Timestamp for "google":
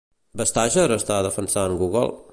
1.83-2.09